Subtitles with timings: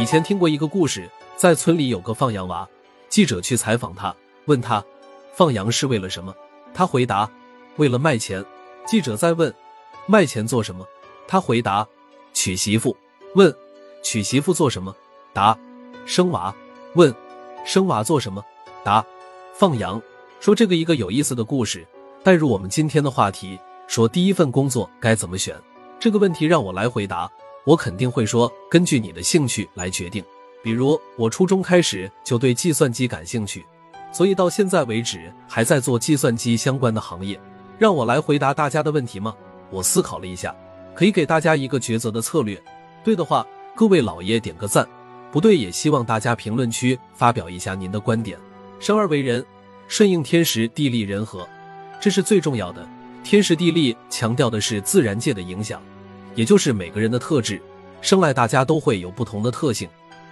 [0.00, 2.66] 以前听过一个故事，在村里有个放羊娃，
[3.10, 4.16] 记者去采访他，
[4.46, 4.82] 问他
[5.34, 6.34] 放羊是为了什么？
[6.72, 7.30] 他回答：
[7.76, 8.42] 为了卖钱。
[8.86, 9.54] 记者再问：
[10.06, 10.86] 卖钱做什么？
[11.28, 11.86] 他回答：
[12.32, 12.96] 娶媳妇。
[13.34, 13.54] 问：
[14.02, 14.96] 娶媳妇做什么？
[15.34, 15.56] 答：
[16.06, 16.54] 生娃。
[16.94, 17.14] 问：
[17.66, 18.42] 生娃做什么？
[18.82, 19.04] 答：
[19.52, 20.00] 放羊。
[20.40, 21.86] 说这个一个有意思的故事，
[22.24, 25.54] 带入我们今天的话题，说第一份工作该怎么选？
[25.98, 27.30] 这个问题让我来回答，
[27.70, 30.24] 我肯定会说根据你的兴趣来决定。
[30.60, 33.64] 比如我初中开始就对计算机感兴趣，
[34.10, 37.40] 所以到现在为止还在做计算机相关的行业。
[37.78, 39.32] 让我来回答大家的问题吗？
[39.70, 40.52] 我思考了一下，
[40.96, 42.60] 可以给大家一个抉择的策略。
[43.04, 43.46] 对的话，
[43.76, 44.84] 各位老爷点个赞；
[45.30, 48.36] 不对，也希望大家评论区发表一下您的观点。
[48.80, 49.46] 生而为人。
[49.86, 51.48] 顺应天时地利人和，
[52.00, 52.84] 这是最重要的。
[53.22, 55.80] 天时地利强调的是自然界的影响，
[56.34, 57.60] 也就是每个人的特质。
[58.00, 59.88] 生来大家都会有不同的特性。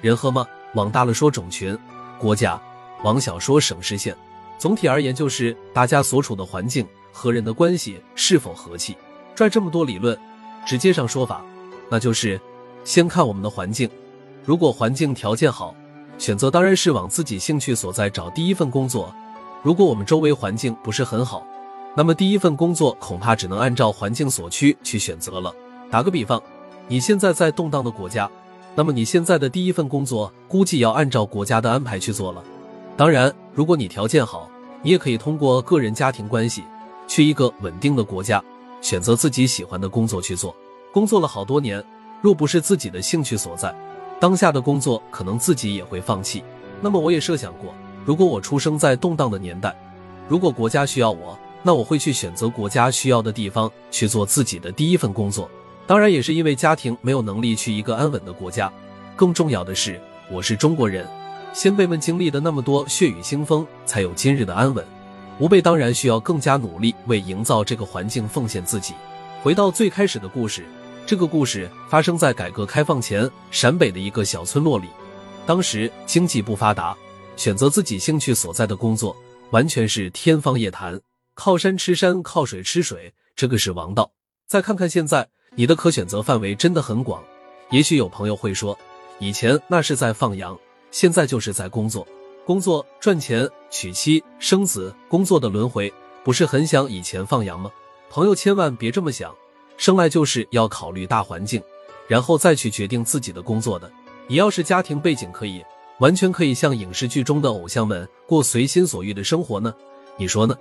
[0.00, 0.46] 人和吗？
[0.74, 1.76] 往大了说种群、
[2.18, 2.60] 国家；
[3.02, 4.16] 往小说省市县。
[4.58, 8.96] 总体而言，就是大家所处的环境和人的关系是否和气。
[9.34, 10.18] 拽这么多理论，
[10.66, 11.42] 直接上说法，
[11.88, 12.40] 那就是
[12.84, 13.88] 先看我们的环境。
[14.44, 15.74] 如果环境条件好，
[16.18, 19.14] 选择当然是往自己兴趣所在找第一份工作。
[19.62, 21.46] 如果我们周围环境不是很好，
[21.96, 25.52] 那么第一份工作恐怕只能按照环境所趋去选择了。
[25.90, 26.40] 打个比方，
[26.90, 28.28] 你现在在动荡的国家，
[28.74, 32.42] 那么你现在的第一份工作估计要按照国家的安排去做了。
[32.96, 34.50] 当然，如果你条件好，
[34.82, 36.64] 你也可以通过个人家庭关系
[37.06, 38.42] 去一个稳定的国家，
[38.80, 40.52] 选择自己喜欢的工作去做。
[40.92, 41.80] 工作了好多年，
[42.20, 43.72] 若不是自己的兴趣所在，
[44.18, 46.42] 当下的工作可能自己也会放弃。
[46.80, 47.72] 那么我也设想过。
[48.04, 49.72] 如果我出生在动荡的年代，
[50.26, 55.48] 如果国家需要我，那我会去选择国家需要的地方去做自己的第一份工作。
[55.90, 58.72] 当然，也是因为家庭没有能力去一个安稳的国家。
[59.16, 61.04] 更重要的是，我是中国人，
[61.52, 64.86] 先辈们经历的那么多血雨腥风，才有今日的安稳。
[65.40, 68.94] 吾辈当然需要更加努力，为营造这个环境奉献自己。
[69.42, 70.64] 回到最开始的故事，
[71.04, 74.86] 这个故事发生在改革开放前陕北的一个小村落里，
[75.44, 76.96] 当时经济不发达。
[77.34, 79.16] 选择自己兴趣所在的工作，
[79.50, 81.00] 完全是天方夜谭。
[81.34, 84.12] 靠山吃山，靠水吃水，这个是王道。
[84.46, 87.22] 再看看现在，你的可选择范围真的很广。
[87.70, 88.78] 也许有朋友会说，
[89.18, 90.58] 以前那是在放羊，
[90.90, 92.06] 现在就是在工作。
[92.46, 95.92] 工作赚钱、娶妻生子，工作的轮回，
[96.24, 97.70] 不是很想以前放羊吗？
[98.08, 99.34] 朋友千万别这么想，
[99.76, 101.62] 生来就是要考虑大环境，
[102.06, 103.90] 然后再去决定自己的工作的。
[104.28, 105.64] 你要是家庭背景可以。
[105.98, 109.74] 完全可以像影视剧中的偶像们过随心所欲的生活呢，
[110.16, 110.56] 你说呢？